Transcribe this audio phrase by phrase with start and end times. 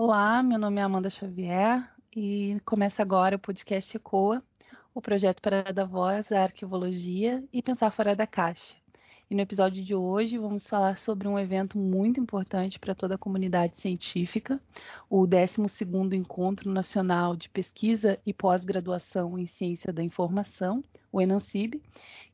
[0.00, 4.40] Olá, meu nome é Amanda Xavier e começa agora o podcast ECOA,
[4.94, 8.76] o projeto para dar voz à arquivologia e pensar fora da caixa.
[9.28, 13.18] E no episódio de hoje vamos falar sobre um evento muito importante para toda a
[13.18, 14.60] comunidade científica,
[15.10, 21.82] o 12º Encontro Nacional de Pesquisa e Pós-Graduação em Ciência da Informação, o ENANCIB,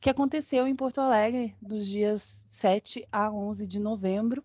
[0.03, 2.23] que aconteceu em Porto Alegre dos dias
[2.61, 4.45] 7 a 11 de novembro.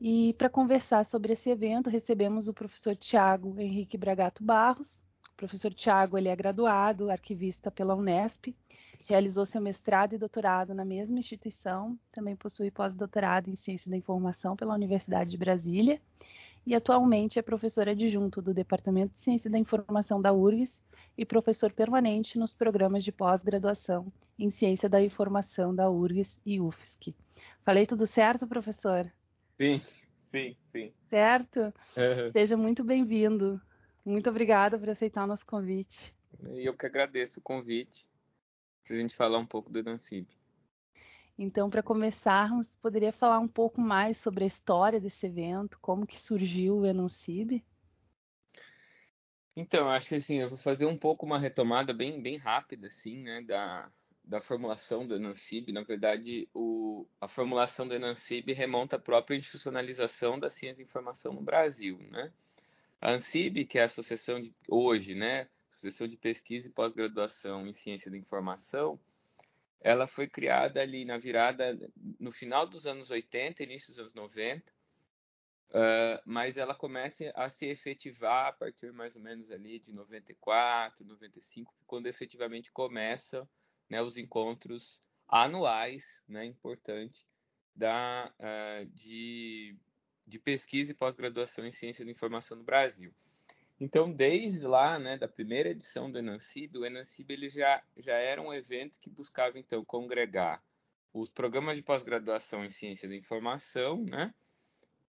[0.00, 4.88] E para conversar sobre esse evento, recebemos o professor Tiago Henrique Bragato Barros.
[5.34, 8.56] O professor Tiago ele é graduado, arquivista pela Unesp,
[9.04, 14.56] realizou seu mestrado e doutorado na mesma instituição, também possui pós-doutorado em Ciência da Informação
[14.56, 16.00] pela Universidade de Brasília
[16.66, 20.72] e atualmente é professor adjunto do Departamento de Ciência da Informação da URGS
[21.18, 27.14] e professor permanente nos programas de pós-graduação em Ciência da Informação da URGS e UFSC.
[27.64, 29.10] Falei tudo certo, professor?
[29.60, 29.78] Sim,
[30.30, 30.94] sim, sim.
[31.10, 31.60] Certo?
[31.60, 32.32] Uhum.
[32.32, 33.60] Seja muito bem-vindo.
[34.02, 36.14] Muito obrigada por aceitar o nosso convite.
[36.54, 38.06] Eu que agradeço o convite
[38.86, 40.26] para a gente falar um pouco do Enancib.
[41.38, 46.18] Então, para começarmos, poderia falar um pouco mais sobre a história desse evento, como que
[46.20, 47.62] surgiu o Enancib?
[49.54, 53.22] Então, acho que assim, eu vou fazer um pouco uma retomada bem, bem rápida, assim,
[53.22, 53.92] né, da,
[54.30, 55.72] da formulação do Enancib.
[55.72, 61.32] Na verdade, o, a formulação do Enancib remonta à própria institucionalização da ciência de informação
[61.32, 62.32] no Brasil, né?
[63.00, 67.72] A ANSIB, que é a associação de hoje, né, Associação de Pesquisa e Pós-Graduação em
[67.72, 69.00] Ciência da Informação,
[69.80, 71.76] ela foi criada ali na virada,
[72.20, 74.62] no final dos anos 80, início dos anos 90,
[75.70, 81.04] uh, mas ela começa a se efetivar a partir mais ou menos ali de 94,
[81.04, 83.48] 95, quando efetivamente começam
[83.90, 87.26] né, os encontros anuais, né, importante,
[87.74, 89.76] da, uh, de,
[90.26, 93.12] de pesquisa e pós-graduação em ciência da informação no Brasil.
[93.80, 98.40] Então, desde lá, né, da primeira edição do Enancib, o Enancib ele já, já era
[98.40, 100.62] um evento que buscava, então, congregar
[101.12, 104.32] os programas de pós-graduação em ciência da informação, né,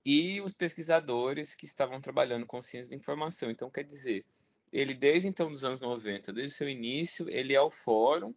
[0.06, 3.50] e os pesquisadores que estavam trabalhando com ciência da informação.
[3.50, 4.25] Então, quer dizer,
[4.72, 8.34] ele desde então dos anos 90, desde o seu início, ele é o fórum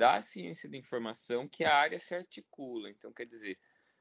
[0.00, 2.88] da ciência da informação que a área se articula.
[2.88, 3.58] Então, quer dizer,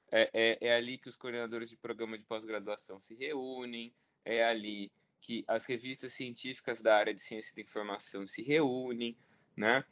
[0.10, 3.94] é, é, é ali que os coordenadores de programa de pós-graduação se reúnem,
[4.24, 4.90] é ali
[5.20, 9.18] que as revistas científicas da área de ciência da informação se reúnem,
[9.58, 9.84] né?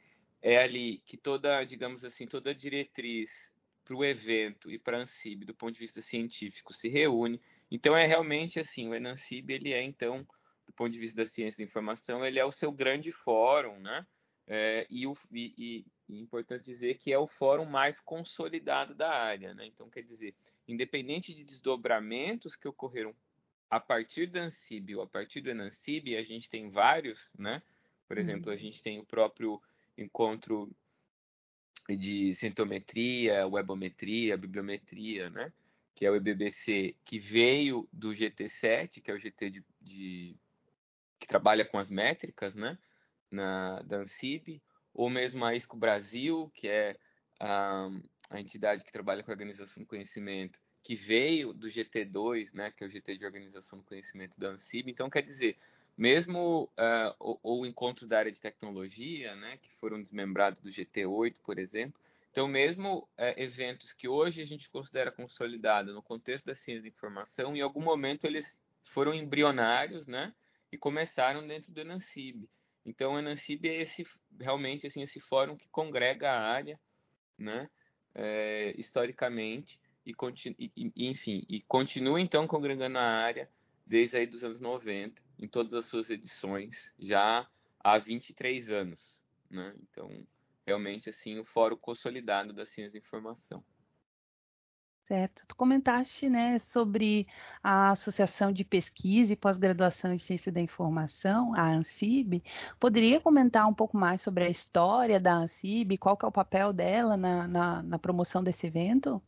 [0.41, 3.29] É ali que toda, digamos assim, toda diretriz
[3.84, 7.41] para o evento e para a ANSIB, do ponto de vista científico, se reúne.
[7.69, 10.25] Então, é realmente assim, o ENANSIB, ele é, então,
[10.66, 14.07] do ponto de vista da ciência da informação, ele é o seu grande fórum, né?
[14.47, 19.09] É, e, o, e, e, é importante dizer que é o fórum mais consolidado da
[19.09, 19.66] área, né?
[19.66, 20.34] Então, quer dizer,
[20.68, 23.13] independente de desdobramentos que ocorreram
[23.69, 27.62] a partir da ANSIB ou a partir do ENANSIB, a gente tem vários, né?
[28.07, 28.23] Por uhum.
[28.23, 29.62] exemplo, a gente tem o próprio
[29.97, 30.72] encontro
[31.90, 35.51] de centometria, webometria, bibliometria, né?
[35.94, 40.35] Que é o EBBC, que veio do GT7, que é o GT de, de
[41.19, 42.78] que trabalha com as métricas, né?
[43.29, 44.62] Na, da ANSIB,
[44.97, 46.97] ou mesmo a ISCO Brasil, que é
[47.40, 47.88] a,
[48.31, 52.84] a entidade que trabalha com a organização do conhecimento, que veio do GT2, né, que
[52.84, 54.90] é o GT de Organização do Conhecimento da ANSIB.
[54.90, 55.56] Então, quer dizer,
[55.96, 61.35] mesmo uh, ou, ou encontros da área de tecnologia, né, que foram desmembrados do GT8,
[61.44, 62.02] por exemplo.
[62.31, 66.88] Então, mesmo uh, eventos que hoje a gente considera consolidados no contexto da ciência da
[66.88, 68.47] informação, em algum momento eles
[68.81, 70.34] foram embrionários, né,
[70.72, 72.50] e começaram dentro do ENANCIB.
[72.87, 74.07] Então, o ENANCIB é esse,
[74.39, 76.79] realmente assim, esse fórum que congrega a área,
[77.37, 77.69] né,
[78.15, 80.15] é, historicamente, e,
[80.73, 83.49] e, enfim, e continua então congregando a área
[83.85, 87.45] desde aí dos anos 90, em todas as suas edições, já
[87.79, 89.75] há 23 anos, né?
[89.81, 90.09] Então,
[90.66, 93.63] realmente assim, o fórum consolidado da ciência da informação.
[95.07, 95.45] Certo.
[95.47, 97.25] Tu comentaste, né, sobre
[97.63, 102.43] a Associação de Pesquisa e Pós-Graduação em Ciência da Informação, a ANSIB.
[102.77, 106.73] Poderia comentar um pouco mais sobre a história da ANSIB, qual que é o papel
[106.73, 109.21] dela na, na, na promoção desse evento?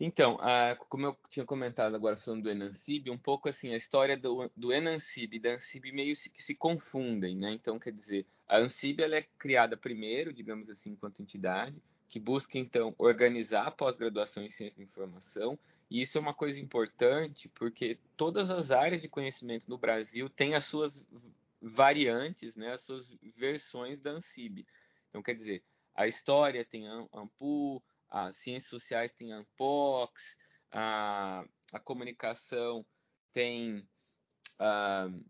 [0.00, 4.16] Então, a, como eu tinha comentado agora falando do Enancib, um pouco assim, a história
[4.16, 7.52] do, do Enancib e da Ansib meio se, que se confundem, né?
[7.52, 11.80] Então, quer dizer, a Ansib ela é criada primeiro, digamos assim, enquanto entidade,
[12.12, 15.58] que busca, então, organizar a pós-graduação em ciência da informação,
[15.90, 20.54] e isso é uma coisa importante, porque todas as áreas de conhecimento no Brasil têm
[20.54, 21.02] as suas
[21.58, 24.66] variantes, né, as suas versões da Ansib.
[25.08, 25.64] Então, quer dizer,
[25.94, 30.12] a história tem a Ampu, as ciências sociais tem a Unpox,
[30.70, 32.84] a, a comunicação
[33.32, 33.78] tem,
[34.60, 35.24] uh,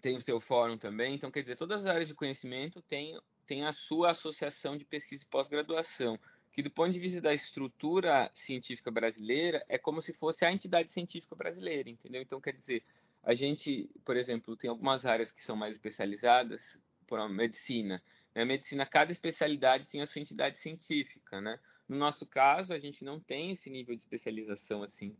[0.00, 1.14] tem o seu fórum também.
[1.14, 3.20] Então, quer dizer, todas as áreas de conhecimento têm,
[3.50, 6.16] têm a sua associação de pesquisa e pós-graduação,
[6.52, 10.92] que do ponto de vista da estrutura científica brasileira, é como se fosse a entidade
[10.92, 12.22] científica brasileira, entendeu?
[12.22, 12.84] Então, quer dizer,
[13.24, 16.62] a gente, por exemplo, tem algumas áreas que são mais especializadas,
[17.08, 18.00] por exemplo, medicina.
[18.36, 18.44] Na né?
[18.44, 21.58] medicina, cada especialidade tem a sua entidade científica, né?
[21.88, 25.16] No nosso caso, a gente não tem esse nível de especialização assim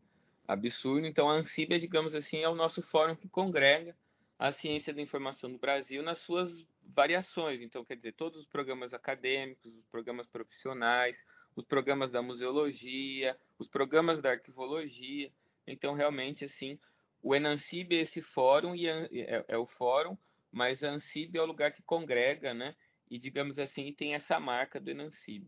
[0.46, 1.04] absurdo.
[1.04, 3.92] Então, a Ansíbia, digamos assim, é o nosso fórum que congrega
[4.38, 7.60] a ciência da informação do Brasil nas suas variações.
[7.60, 11.16] Então, quer dizer, todos os programas acadêmicos, os programas profissionais,
[11.56, 15.30] os programas da museologia, os programas da arquivologia.
[15.66, 16.78] Então, realmente, assim,
[17.22, 20.16] o Enancib é esse fórum e é, é, o fórum,
[20.50, 22.74] mas a Ansib é o lugar que congrega, né?
[23.10, 25.46] E digamos assim, tem essa marca do Enancib.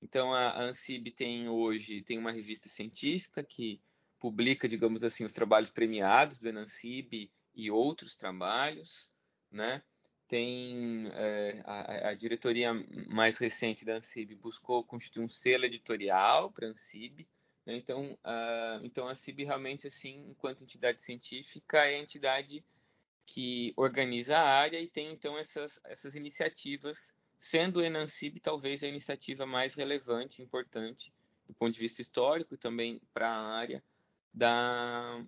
[0.00, 3.80] Então a, a Ansib tem hoje tem uma revista científica que
[4.18, 9.10] publica, digamos assim, os trabalhos premiados do Enancib e outros trabalhos,
[9.50, 9.82] né?
[10.32, 12.72] Tem é, a, a, diretoria
[13.06, 17.26] mais recente da Ansib buscou constituir um selo editorial para a Ansib,
[17.66, 17.76] né?
[17.76, 22.64] Então, uh, então a CIB realmente, assim, enquanto entidade científica, é a entidade
[23.26, 26.96] que organiza a área e tem, então, essas, essas iniciativas,
[27.50, 31.12] sendo o Enancib talvez a iniciativa mais relevante, importante,
[31.46, 33.84] do ponto de vista histórico e também para a área
[34.32, 35.22] da,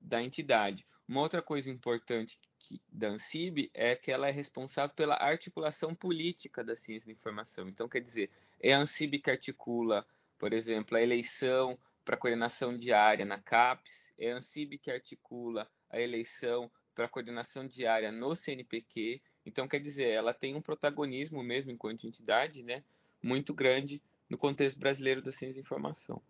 [0.00, 0.86] da entidade.
[1.08, 6.64] Uma outra coisa importante que, da ANSIB é que ela é responsável pela articulação política
[6.64, 7.68] da ciência da informação.
[7.68, 8.30] Então, quer dizer,
[8.60, 10.06] é a ANSIB que articula
[10.38, 15.98] por exemplo, a eleição para coordenação diária na CAPES, é a ANSIB que articula a
[15.98, 19.22] eleição para coordenação diária no CNPq.
[19.46, 22.84] Então, quer dizer, ela tem um protagonismo mesmo enquanto entidade, né,
[23.22, 26.22] muito grande no contexto brasileiro da ciência da informação.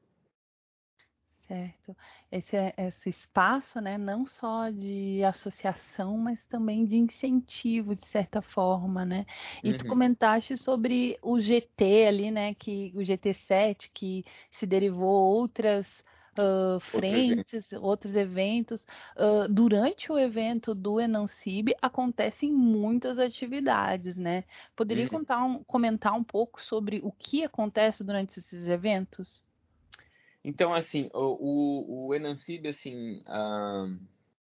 [1.47, 1.95] Certo.
[2.33, 9.05] Esse, esse espaço, né, não só de associação, mas também de incentivo, de certa forma,
[9.05, 9.27] né?
[9.63, 9.79] E uhum.
[9.79, 14.25] tu comentaste sobre o GT ali, né, que o GT7, que
[14.59, 15.87] se derivou outras
[16.39, 18.81] uh, frentes, outros eventos.
[19.15, 24.45] Uh, durante o evento do Enancib acontecem muitas atividades, né?
[24.75, 25.11] Poderia uhum.
[25.11, 29.45] contar um, comentar um pouco sobre o que acontece durante esses eventos?
[30.45, 33.87] Então, assim, o, o, Enancib, assim, ah,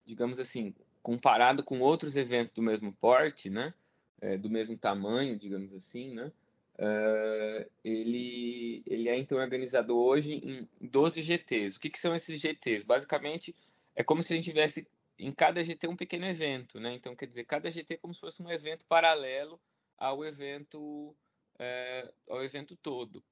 [0.06, 3.74] digamos assim, comparado com outros eventos do mesmo porte, né,
[4.20, 6.32] é, do mesmo tamanho, digamos assim, né,
[6.78, 11.76] uh, ele, ele é então organizado hoje em 12 GTs.
[11.76, 12.84] O que, que são esses GTs?
[12.84, 13.54] Basicamente,
[13.94, 14.86] é como se a gente tivesse
[15.18, 16.94] em cada GT um pequeno evento, né?
[16.94, 19.60] Então, quer dizer, cada GT é como se fosse um evento paralelo
[19.98, 21.14] ao evento,
[21.58, 23.22] é, ao evento todo.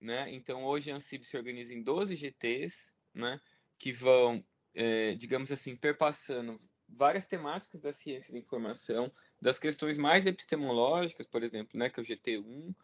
[0.00, 0.32] Né?
[0.34, 2.74] Então, hoje a Ansib se organiza em 12 GTs,
[3.14, 3.40] né?
[3.78, 4.44] que vão,
[4.74, 9.10] é, digamos assim, perpassando várias temáticas da ciência da informação,
[9.40, 11.90] das questões mais epistemológicas, por exemplo, né?
[11.90, 12.74] que é o GT1,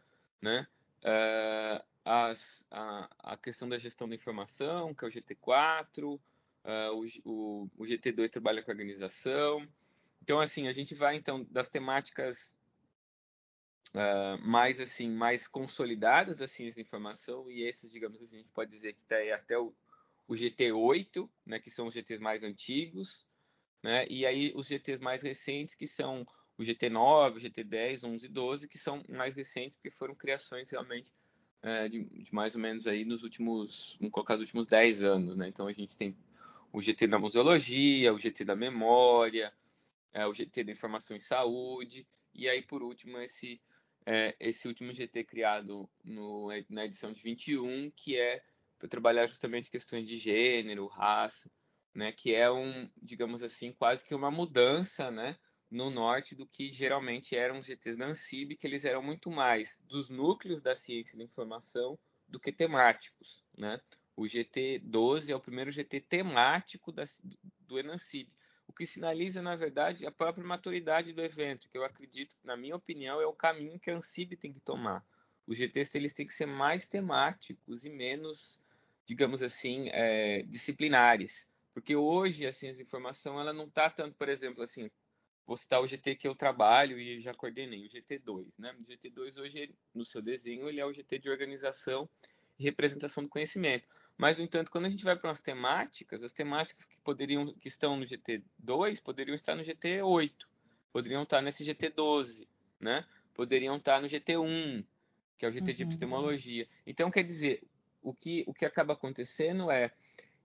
[0.40, 0.66] né?
[1.04, 6.20] Uh, as, a, a questão da gestão da informação, que é o GT4, uh,
[6.64, 9.66] é, o, o, o GT2 trabalha com organização.
[10.22, 12.36] Então, assim, a gente vai, então, das temáticas
[13.94, 18.52] uh, mais assim mais consolidadas da ciência da informação e esses digamos assim a gente
[18.52, 19.72] pode dizer que está até o,
[20.26, 23.26] o GT8 né que são os GTs mais antigos
[23.82, 26.26] né e aí os GTs mais recentes que são
[26.58, 31.10] o GT9 o GT10 11 e 12 que são mais recentes porque foram criações realmente
[31.62, 35.48] uh, de, de, mais ou menos aí nos últimos colocar os últimos 10 anos né.
[35.48, 36.16] Então a gente tem
[36.72, 39.52] o GT da museologia o GT da memória
[40.14, 43.60] é, o GT da informação em saúde e aí por último esse
[44.06, 48.42] é, esse último GT criado no, na edição de 21, que é
[48.78, 51.50] para trabalhar justamente questões de gênero, raça,
[51.94, 55.36] né, que é um, digamos assim, quase que uma mudança, né,
[55.70, 59.68] no norte do que geralmente eram os GTs da ANSIB, que eles eram muito mais
[59.88, 63.80] dos núcleos da ciência da informação do que temáticos, né?
[64.14, 67.04] O GT 12 é o primeiro GT temático da,
[67.60, 68.28] do Enancib
[68.66, 72.76] o que sinaliza, na verdade, a própria maturidade do evento, que eu acredito, na minha
[72.76, 75.04] opinião, é o caminho que a Ansib tem que tomar.
[75.46, 78.60] Os GTs eles têm que ser mais temáticos e menos,
[79.06, 81.32] digamos assim, é, disciplinares.
[81.74, 84.90] Porque hoje a ciência de informação ela não está tanto, por exemplo, assim,
[85.46, 88.46] vou citar o GT que eu trabalho e já coordenei, o GT2.
[88.58, 88.74] Né?
[88.78, 92.08] O GT2 hoje, no seu desenho, ele é o GT de organização
[92.58, 93.86] e representação do conhecimento.
[94.16, 97.68] Mas, no entanto, quando a gente vai para umas temáticas, as temáticas que poderiam que
[97.68, 100.32] estão no GT2 poderiam estar no GT8,
[100.92, 102.46] poderiam estar nesse GT12,
[102.78, 103.04] né?
[103.34, 104.84] Poderiam estar no GT1,
[105.38, 105.76] que é o GT uhum.
[105.76, 106.68] de epistemologia.
[106.86, 107.62] Então, quer dizer,
[108.02, 109.90] o que, o que acaba acontecendo é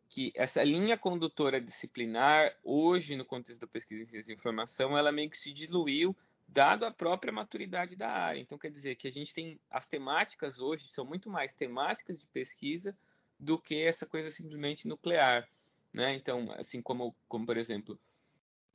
[0.10, 5.12] que essa linha condutora disciplinar, hoje, no contexto da pesquisa em ciência de informação, ela
[5.12, 6.16] meio que se diluiu,
[6.48, 8.40] dado a própria maturidade da área.
[8.40, 9.60] Então, quer dizer que a gente tem.
[9.70, 12.96] As temáticas hoje são muito mais temáticas de pesquisa
[13.40, 15.48] do que essa coisa simplesmente nuclear.
[15.94, 16.16] Né?
[16.16, 18.00] Então, assim como, como por exemplo,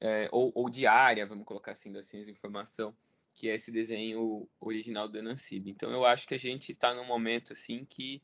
[0.00, 2.95] é, ou, ou diária, vamos colocar assim, da ciência de informação,
[3.35, 5.69] que é esse desenho original do Enancib.
[5.69, 8.23] Então, eu acho que a gente está num momento assim que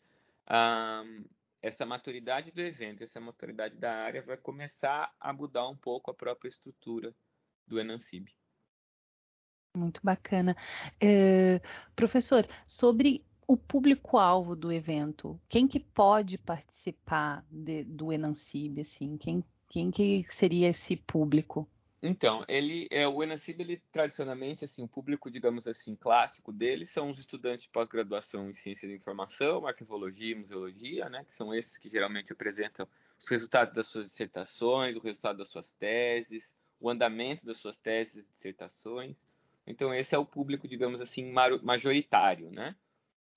[1.60, 6.14] essa maturidade do evento, essa maturidade da área vai começar a mudar um pouco a
[6.14, 7.14] própria estrutura
[7.66, 8.28] do Enancib.
[9.76, 10.56] Muito bacana.
[11.00, 11.60] É,
[11.94, 19.42] professor, sobre o público-alvo do evento, quem que pode participar de, do Enancib, assim, quem,
[19.70, 21.66] quem que seria esse público?
[22.02, 27.10] Então, ele é o Enancib, ele tradicionalmente assim, o público, digamos assim, clássico dele são
[27.10, 31.76] os estudantes de pós-graduação em ciência da informação, arquivologia e museologia, né, que são esses
[31.78, 32.86] que geralmente apresentam
[33.18, 36.44] os resultados das suas dissertações, o resultado das suas teses,
[36.78, 39.16] o andamento das suas teses e dissertações.
[39.66, 42.76] Então, esse é o público, digamos assim, majoritário, né?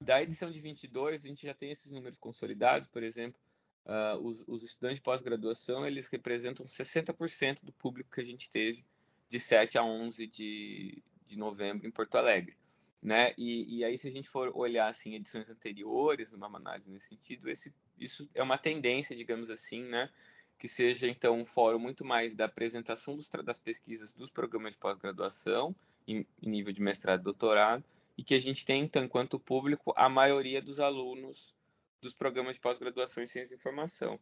[0.02, 3.40] Da edição de 22, a gente já tem esses números consolidados, por exemplo,
[3.86, 8.84] uh, os, os, estudantes de pós-graduação, eles representam 60% do público que a gente teve
[9.30, 12.58] de 7 a 11 de, de novembro em Porto Alegre.
[13.02, 13.36] Né?
[13.38, 17.48] E, e aí, se a gente for olhar assim, edições anteriores, uma análise nesse sentido,
[17.48, 20.10] esse, isso é uma tendência, digamos assim, né?
[20.58, 24.80] que seja então um fórum muito mais da apresentação dos, das pesquisas dos programas de
[24.80, 25.76] pós-graduação
[26.08, 27.84] em, em, nível de mestrado e doutorado
[28.22, 31.56] e que a gente tem então enquanto público a maioria dos alunos
[32.00, 34.20] dos programas de pós-graduação em ciência e informação.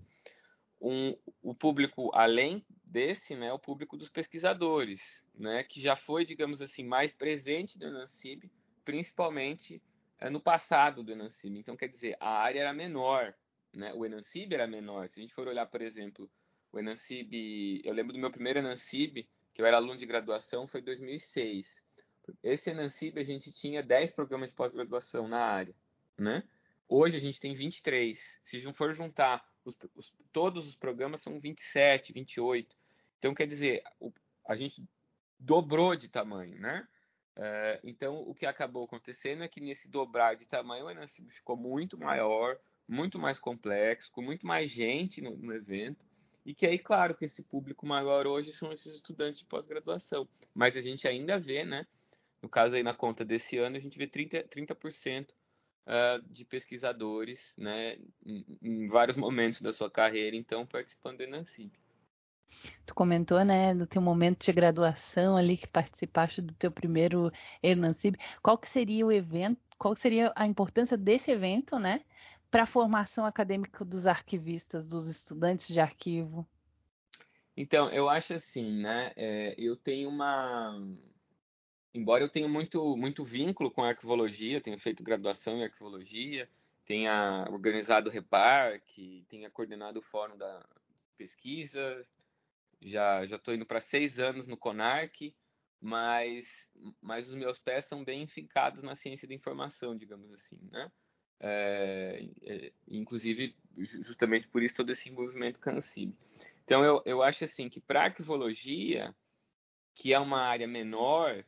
[0.82, 5.02] Um, o público além desse, né, o público dos pesquisadores,
[5.36, 8.50] né, que já foi, digamos assim, mais presente do Enancib,
[8.86, 9.82] principalmente
[10.18, 11.58] é, no passado do Enancib.
[11.58, 13.36] Então, quer dizer, a área era menor,
[13.74, 15.10] né, o Enancib era menor.
[15.10, 16.32] Se a gente for olhar, por exemplo,
[16.72, 20.80] o Enancib, eu lembro do meu primeiro Enancib, que eu era aluno de graduação, foi
[20.80, 21.68] em 2006.
[22.44, 25.76] Esse Enancib a gente tinha 10 programas de pós-graduação na área,
[26.18, 26.44] né?
[26.88, 28.20] Hoje a gente tem 23.
[28.46, 32.76] Se for juntar os, os, todos os programas, são 27, 28.
[33.20, 34.12] Então, quer dizer, o,
[34.48, 34.84] a gente
[35.38, 36.88] dobrou de tamanho, né?
[37.36, 41.56] É, então, o que acabou acontecendo é que nesse dobrar de tamanho, o Enancib ficou
[41.56, 42.58] muito maior,
[42.88, 46.04] muito mais complexo, com muito mais gente no, no evento.
[46.46, 50.28] E que aí, claro, que esse público maior hoje são esses estudantes de pós-graduação.
[50.54, 51.86] Mas a gente ainda vê, né?
[52.42, 55.28] No caso aí na conta desse ano, a gente vê 30%, 30%
[55.90, 61.72] uh, de pesquisadores, né, em, em, vários momentos da sua carreira, então, participando do Enancib.
[62.86, 67.32] Tu comentou, né, do teu momento de graduação ali, que participaste do teu primeiro
[67.62, 68.16] Enancib.
[68.42, 72.02] Qual que seria o evento, qual seria a importância desse evento, né,
[72.50, 76.48] para a formação acadêmica dos arquivistas, dos estudantes de arquivo?
[77.56, 80.82] Então, eu acho assim, né, é, eu tenho uma
[81.94, 86.50] embora eu tenha muito, muito vínculo com a arquivologia, tenho feito graduação em arquivologia,
[86.86, 90.66] tenha organizado o REPARC, tenha coordenado o fórum da
[91.18, 92.06] pesquisa,
[92.82, 95.34] já já estou indo para seis anos no CONARC,
[95.82, 96.48] mas,
[97.02, 100.92] mas os meus pés são bem fincados na ciência da informação, digamos assim, né?
[101.42, 106.14] É, é, inclusive, justamente por isso todo esse envolvimento com a ANSIB.
[106.66, 109.16] Então, eu, eu acho assim que para arquivologia,
[109.96, 111.44] que é uma área menor,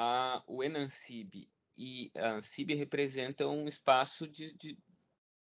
[0.00, 4.78] a, o Enancib e a Ansib representam um espaço de, de,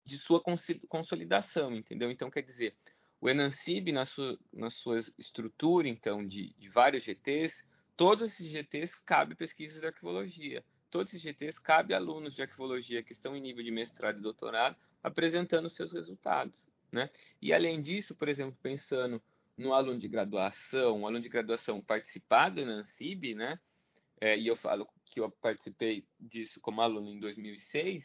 [0.07, 0.43] de sua
[0.89, 2.11] consolidação, entendeu?
[2.11, 2.75] Então, quer dizer,
[3.21, 7.55] o Enancib, na sua, na sua estrutura, então, de, de vários GTs,
[7.95, 10.65] todos esses GTs cabem pesquisas de arquivologia.
[10.91, 14.77] Todos esses GTs cabem alunos de arquivologia que estão em nível de mestrado e doutorado
[15.03, 17.11] apresentando seus resultados, né?
[17.41, 19.23] E, além disso, por exemplo, pensando
[19.59, 23.61] no aluno de graduação, um aluno de graduação participar do Enancib, né?
[24.21, 28.05] É, e eu falo que eu participei disso como aluno em 2006,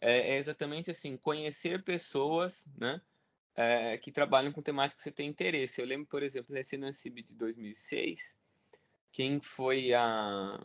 [0.00, 3.00] é, é exatamente assim, conhecer pessoas, né,
[3.54, 5.80] é, que trabalham com temática que você tem interesse.
[5.80, 8.20] Eu lembro, por exemplo, nesse Nancib de 2006,
[9.10, 10.60] quem foi a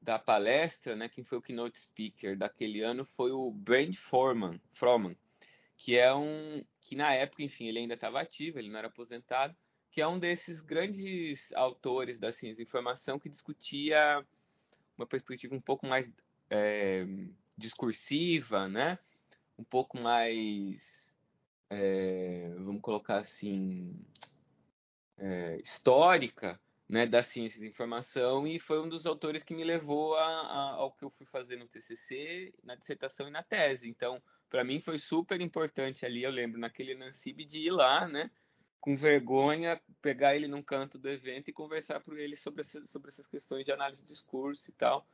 [0.00, 5.16] da palestra, né, quem foi o keynote speaker daquele ano foi o Brent Forman, Froman,
[5.76, 9.56] que é um que na época, enfim, ele ainda estava ativo, ele não era aposentado,
[9.92, 14.26] que é um desses grandes autores da ciência da informação que discutia
[14.96, 16.10] uma perspectiva um pouco mais
[16.50, 17.06] é,
[17.56, 18.98] discursiva, né?
[19.58, 20.80] Um pouco mais,
[21.68, 23.94] é, vamos colocar assim,
[25.18, 26.58] é, histórica,
[26.88, 30.70] né, da ciência da informação e foi um dos autores que me levou a, a,
[30.72, 33.88] ao que eu fui fazer no TCC, na dissertação e na tese.
[33.88, 38.30] Então, para mim foi super importante ali, eu lembro, naquele Nancib de ir lá, né?
[38.82, 43.28] Com vergonha, pegar ele num canto do evento e conversar com ele sobre, sobre essas
[43.28, 45.06] questões de análise de discurso e tal.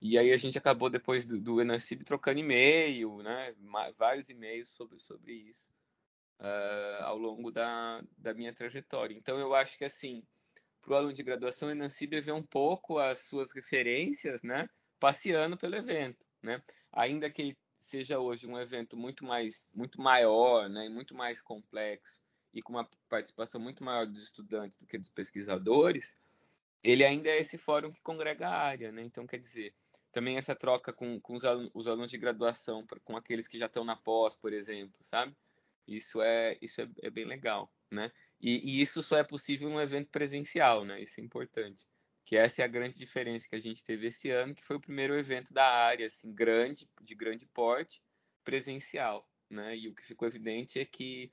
[0.00, 3.54] E aí a gente acabou depois do, do Enancib trocando e-mail, né?
[3.96, 5.70] Vários e-mails sobre, sobre isso
[6.40, 9.14] uh, ao longo da, da minha trajetória.
[9.14, 10.24] Então eu acho que assim,
[10.80, 14.68] para o aluno de graduação, o Enancib vê um pouco as suas referências, né?
[14.98, 16.60] Passeando pelo evento, né?
[16.92, 20.88] Ainda que ele seja hoje um evento muito mais, muito maior, né?
[20.88, 22.20] Muito mais complexo
[22.52, 26.06] e com uma participação muito maior dos estudantes do que dos pesquisadores,
[26.82, 29.02] ele ainda é esse fórum que congrega a área, né?
[29.02, 29.74] Então, quer dizer,
[30.12, 33.66] também essa troca com, com os, alunos, os, alunos, de graduação, com aqueles que já
[33.66, 35.34] estão na pós, por exemplo, sabe?
[35.86, 38.12] Isso é, isso é, é bem legal, né?
[38.40, 41.00] E, e, isso só é possível em um evento presencial, né?
[41.00, 41.86] Isso é importante.
[42.26, 44.80] Que essa é a grande diferença que a gente teve esse ano, que foi o
[44.80, 48.02] primeiro evento da área, assim, grande, de grande porte,
[48.44, 49.76] presencial, né?
[49.76, 51.30] E o que ficou evidente é que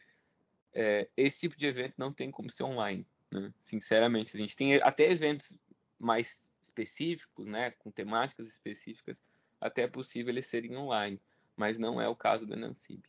[0.74, 3.54] é, esse tipo de evento não tem como ser online, né?
[3.66, 5.60] Sinceramente, a gente tem até eventos
[5.98, 6.28] mais
[6.64, 9.22] específicos, né, com temáticas específicas,
[9.60, 11.20] até é possível eles serem online,
[11.56, 13.04] mas não é o caso do Enancib.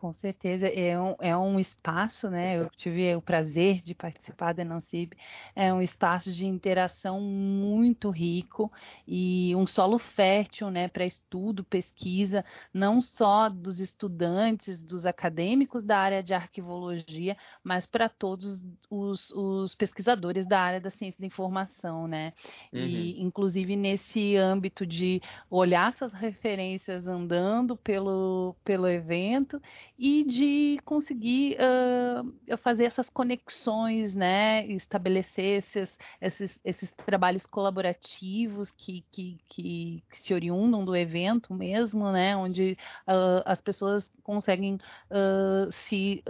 [0.00, 2.56] Com certeza, é um, é um espaço, né?
[2.56, 5.12] Eu tive o prazer de participar da Enancib,
[5.54, 8.72] é um espaço de interação muito rico
[9.06, 12.42] e um solo fértil, né, para estudo, pesquisa,
[12.72, 19.74] não só dos estudantes, dos acadêmicos da área de arquivologia, mas para todos os, os,
[19.74, 22.32] pesquisadores da área da ciência da informação, né?
[22.72, 22.80] Uhum.
[22.80, 29.60] E, inclusive, nesse âmbito de olhar essas referências andando pelo, pelo evento
[30.02, 39.04] e de conseguir uh, fazer essas conexões, né, estabelecer esses, esses, esses trabalhos colaborativos que,
[39.12, 44.76] que, que, que, se oriundam do evento mesmo, né, onde uh, as pessoas conseguem
[45.10, 46.24] uh, se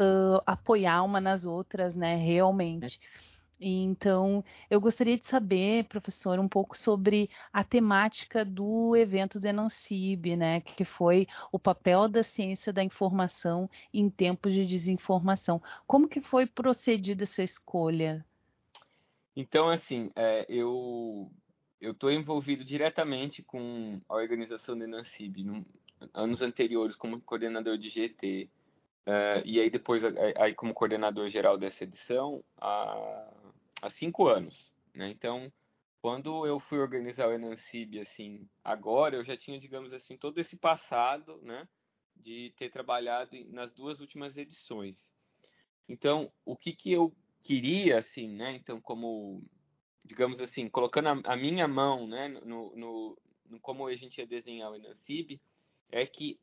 [0.44, 2.98] apoiar uma nas outras, né, realmente.
[3.26, 3.29] É.
[3.60, 10.34] Então, eu gostaria de saber, professor, um pouco sobre a temática do evento do Enancib,
[10.34, 15.60] né, que foi o papel da ciência da informação em tempos de desinformação.
[15.86, 18.24] Como que foi procedida essa escolha?
[19.36, 21.30] Então, assim, é, eu
[21.78, 25.64] eu estou envolvido diretamente com a organização do Enancib, no,
[26.12, 28.48] anos anteriores como coordenador de GT,
[29.06, 30.02] Uh, e aí depois,
[30.36, 33.26] aí como coordenador geral dessa edição, há,
[33.80, 35.10] há cinco anos, né?
[35.10, 35.52] Então,
[36.00, 40.56] quando eu fui organizar o Enancib, assim, agora, eu já tinha, digamos assim, todo esse
[40.56, 41.68] passado, né?
[42.16, 44.96] De ter trabalhado nas duas últimas edições.
[45.88, 48.54] Então, o que que eu queria, assim, né?
[48.56, 49.42] Então, como,
[50.04, 52.28] digamos assim, colocando a, a minha mão, né?
[52.28, 55.40] No, no, no, como a gente ia desenhar o Enancib,
[55.90, 56.38] é que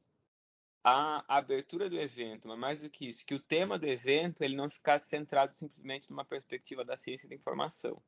[0.90, 4.56] a abertura do evento, mas mais do que isso, que o tema do evento ele
[4.56, 8.02] não ficasse centrado simplesmente numa perspectiva da ciência da informação.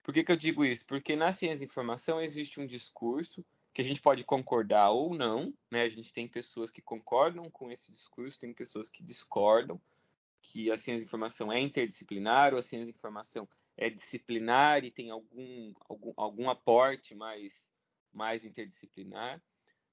[0.00, 0.86] Por que, que eu digo isso?
[0.86, 5.52] Porque na ciência da informação existe um discurso que a gente pode concordar ou não,
[5.68, 5.82] né?
[5.82, 9.80] A gente tem pessoas que concordam com esse discurso, tem pessoas que discordam,
[10.42, 14.92] que a ciência da informação é interdisciplinar, ou a ciência da informação é disciplinar e
[14.92, 17.52] tem algum, algum, algum aporte mais,
[18.12, 19.42] mais interdisciplinar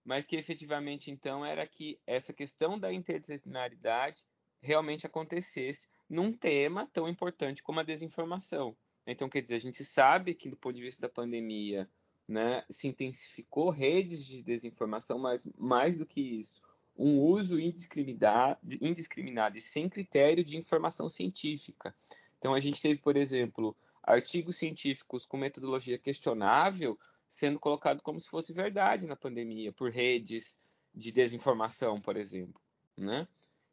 [0.07, 4.23] mas que efetivamente então era que essa questão da interdisciplinaridade
[4.61, 8.73] realmente acontecesse num tema tão importante como a desinformação.
[9.05, 11.89] Então, quer dizer, a gente sabe que do ponto de vista da pandemia,
[12.25, 16.61] né, se intensificou redes de desinformação, mas mais do que isso,
[16.97, 21.93] um uso indiscriminado, indiscriminado e sem critério de informação científica.
[22.39, 26.97] Então, a gente teve, por exemplo, artigos científicos com metodologia questionável
[27.37, 30.45] sendo colocado como se fosse verdade na pandemia, por redes
[30.93, 32.59] de desinformação, por exemplo,
[32.97, 33.27] né?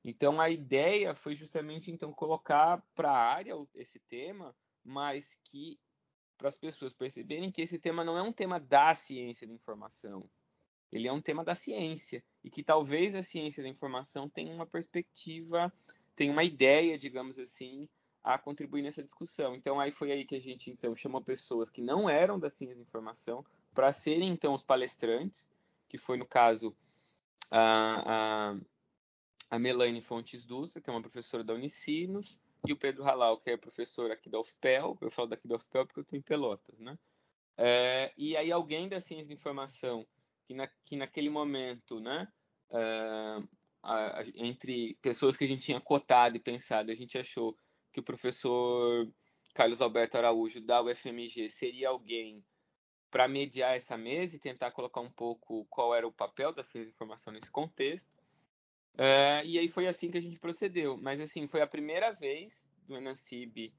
[0.05, 5.79] Então a ideia foi justamente então colocar para a área esse tema, mas que
[6.37, 10.29] para as pessoas perceberem que esse tema não é um tema da ciência da informação,
[10.93, 14.67] ele é um tema da ciência e que talvez a ciência da informação tenha uma
[14.67, 15.73] perspectiva,
[16.15, 17.89] tenha uma ideia, digamos assim,
[18.25, 19.55] a contribuir nessa discussão.
[19.55, 22.75] Então aí foi aí que a gente então chamou pessoas que não eram da ciência
[22.75, 25.47] da informação para serem então os palestrantes,
[25.89, 26.75] que foi no caso
[27.51, 28.57] a, a,
[29.51, 33.51] a Melanie Fontes Dutra, que é uma professora da Unicinos, e o Pedro Halal, que
[33.51, 36.79] é professor aqui da UFPEL, eu falo daqui da UFPEL porque eu estou em Pelotas,
[36.79, 36.99] né?
[37.59, 40.07] É, e aí alguém da ciência de informação
[40.47, 42.27] que, na, que naquele momento, né,
[42.73, 43.43] é,
[43.83, 47.57] a, entre pessoas que a gente tinha cotado e pensado, a gente achou
[47.95, 49.09] que o professor
[49.55, 52.45] Carlos Alberto Araújo da UFMG seria alguém
[53.09, 56.87] para mediar essa mesa e tentar colocar um pouco qual era o papel da ciência
[56.87, 58.13] de informação nesse contexto.
[58.95, 60.97] Uh, e aí foi assim que a gente procedeu.
[60.97, 62.53] Mas assim, foi a primeira vez
[62.89, 63.73] do Enancib,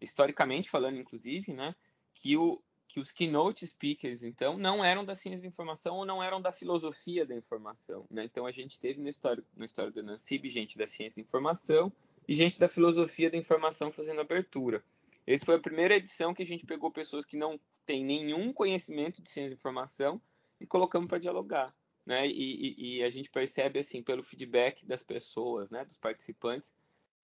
[0.00, 1.74] historicamente falando, inclusive, né,
[2.14, 6.22] que, o, que os keynote speakers, então, não eram da ciência da informação ou não
[6.22, 8.06] eram da filosofia da informação.
[8.08, 8.24] Né?
[8.24, 11.92] Então a gente teve na história, na história do Enancib gente da ciência da informação
[12.28, 14.82] e gente da filosofia da informação fazendo abertura.
[15.26, 19.22] Essa foi a primeira edição que a gente pegou pessoas que não têm nenhum conhecimento
[19.22, 20.20] de ciência da informação
[20.60, 21.74] e colocamos para dialogar
[22.06, 22.28] né?
[22.28, 26.70] E, e, e, a gente percebe assim pelo feedback das pessoas, né, dos participantes,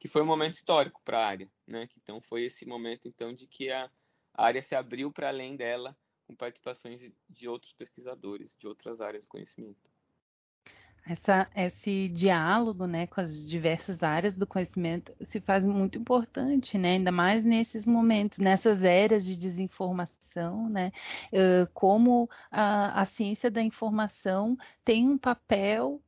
[0.00, 1.88] que foi um momento histórico para a área, né?
[2.02, 3.88] Então foi esse momento então de que a,
[4.34, 9.22] a área se abriu para além dela com participações de outros pesquisadores de outras áreas
[9.22, 9.91] do conhecimento.
[11.04, 16.92] Essa, esse diálogo né, com as diversas áreas do conhecimento se faz muito importante, né,
[16.92, 20.92] ainda mais nesses momentos, nessas eras de desinformação, né,
[21.74, 26.00] como a, a ciência da informação tem um papel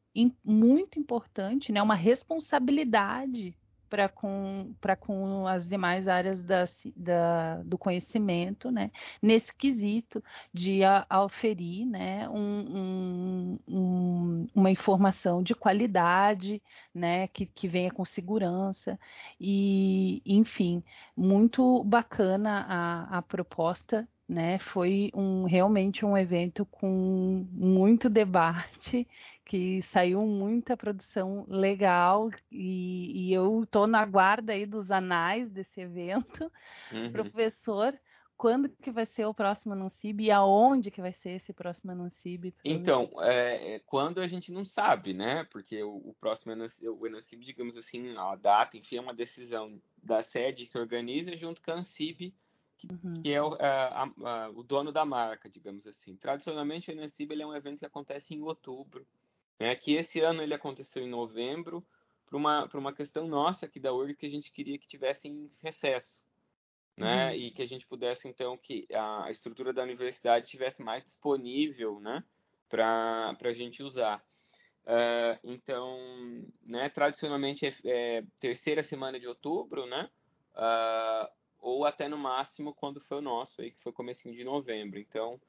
[0.44, 3.54] muito importante, né, uma responsabilidade
[3.94, 8.90] para com, com as demais áreas da, da, do conhecimento, né,
[9.22, 10.20] nesse quesito
[10.52, 10.80] de
[11.24, 16.60] oferir né, um, um, uma informação de qualidade,
[16.92, 18.98] né, que, que venha com segurança,
[19.40, 20.82] e, enfim,
[21.16, 24.58] muito bacana a, a proposta né?
[24.72, 29.06] Foi um, realmente um evento com muito debate,
[29.46, 35.80] que saiu muita produção legal e, e eu estou na guarda aí dos anais desse
[35.80, 36.50] evento.
[36.92, 37.10] Uhum.
[37.10, 37.98] Professor,
[38.36, 42.52] quando que vai ser o próximo Anuncib e aonde que vai ser esse próximo Anuncib?
[42.64, 45.44] Então, é, é, quando a gente não sabe, né?
[45.50, 50.22] Porque o, o próximo o Anuncib, digamos assim, a data, enfim, é uma decisão da
[50.22, 52.32] sede que organiza junto com a Ancib
[52.90, 53.22] uhum.
[53.22, 56.16] que é o, a, a, o, dono da marca, digamos assim.
[56.16, 59.06] Tradicionalmente, o Enancib é um evento que acontece em outubro,
[59.58, 61.84] né, que esse ano ele aconteceu em novembro,
[62.26, 65.28] por uma, por uma questão nossa aqui da URG, que a gente queria que tivesse
[65.28, 66.22] em recesso.
[66.96, 67.34] Né, uhum.
[67.34, 72.22] e que a gente pudesse, então, que a estrutura da universidade tivesse mais disponível né,
[72.68, 74.24] para a gente usar.
[74.84, 75.98] Uh, então,
[76.62, 80.10] né, tradicionalmente é, é, terceira semana de outubro, né?
[80.54, 84.98] Uh, ou até no máximo quando foi o nosso, aí, que foi comecinho de novembro.
[84.98, 85.40] Então,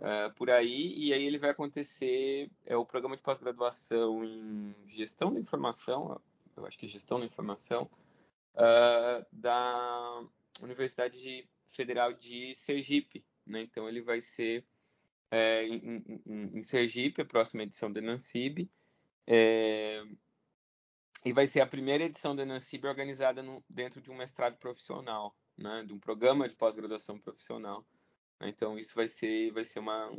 [0.00, 5.32] uh, por aí, e aí ele vai acontecer é o programa de pós-graduação em gestão
[5.32, 6.20] da informação,
[6.56, 7.90] eu acho que é gestão da informação,
[8.54, 10.24] uh, da
[10.60, 13.24] Universidade Federal de Sergipe.
[13.46, 13.62] Né?
[13.62, 14.64] Então, ele vai ser
[15.30, 18.68] é, em, em, em, Sergipe, a próxima edição do Enancib.
[19.26, 20.04] É,
[21.24, 25.34] e vai ser a primeira edição do Enancib organizada no, dentro de um mestrado profissional
[25.56, 27.84] né, de um programa de pós-graduação profissional.
[28.40, 30.10] Então isso vai ser vai ser uma,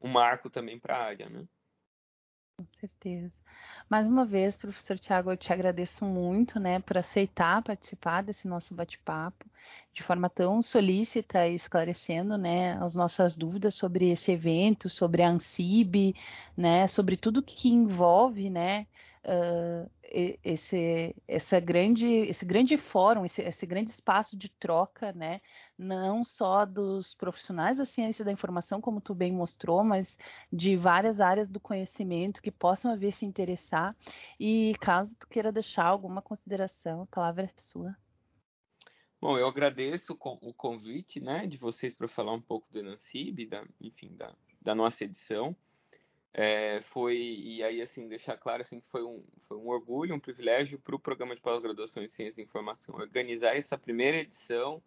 [0.00, 1.46] um marco também para a área, né?
[2.56, 3.32] Com certeza.
[3.88, 8.74] Mais uma vez, professor Tiago, eu te agradeço muito, né, por aceitar participar desse nosso
[8.74, 9.44] bate-papo
[9.92, 15.28] de forma tão solícita e esclarecendo, né, as nossas dúvidas sobre esse evento, sobre a
[15.28, 16.14] ANSIB,
[16.56, 18.86] né, sobre tudo que envolve, né,
[19.24, 19.90] uh,
[20.44, 25.40] esse, essa grande, esse grande fórum, esse, esse, grande espaço de troca, né?
[25.78, 30.06] Não só dos profissionais da ciência da informação, como tu bem mostrou, mas
[30.52, 33.96] de várias áreas do conhecimento que possam haver se interessar.
[34.38, 37.96] E caso tu queira deixar alguma consideração, a palavra é sua.
[39.20, 43.64] Bom, eu agradeço o convite, né, de vocês para falar um pouco do Enancib, da,
[43.80, 45.56] enfim, da, da nossa edição.
[46.34, 50.20] É, foi e aí assim deixar claro assim que foi um, foi um orgulho, um
[50.20, 54.82] privilégio para o programa de pós-graduação em ciência da informação organizar essa primeira edição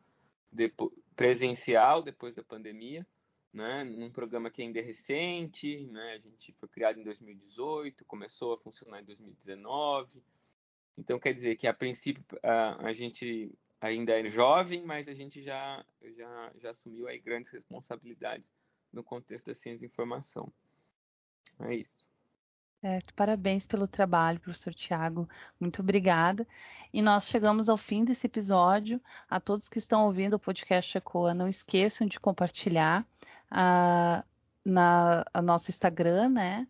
[0.51, 3.05] depois, presencial depois da pandemia,
[3.53, 3.83] né?
[3.83, 6.13] Num programa que ainda é recente, né?
[6.13, 10.23] A gente foi criado em 2018, começou a funcionar em 2019.
[10.97, 15.43] Então quer dizer que a princípio a, a gente ainda é jovem, mas a gente
[15.43, 15.85] já
[16.17, 18.47] já já assumiu aí grandes responsabilidades
[18.91, 20.51] no contexto da ciência da informação.
[21.59, 22.05] É isso.
[22.81, 25.27] Certo, parabéns pelo trabalho, professor Tiago.
[25.59, 26.47] Muito obrigada.
[26.93, 29.01] E nós chegamos ao fim desse episódio.
[29.29, 33.01] A todos que estão ouvindo o podcast Ecoa, não esqueçam de compartilhar
[33.51, 34.23] uh,
[34.63, 36.67] na a nosso Instagram, né?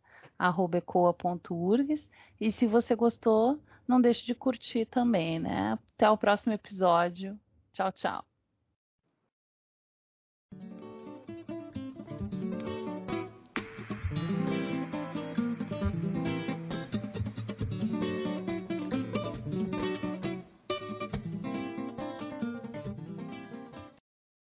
[0.78, 2.08] ecoa.urgs.
[2.40, 5.78] E se você gostou, não deixe de curtir também, né?
[5.96, 7.38] Até o próximo episódio.
[7.74, 8.35] Tchau, tchau.